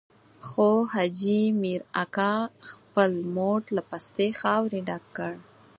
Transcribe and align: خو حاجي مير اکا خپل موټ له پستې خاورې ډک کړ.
خو 0.47 0.69
حاجي 0.93 1.39
مير 1.61 1.81
اکا 2.03 2.33
خپل 2.69 3.11
موټ 3.35 3.63
له 3.75 3.81
پستې 3.89 4.27
خاورې 4.39 4.79
ډک 4.87 5.03
کړ. 5.17 5.33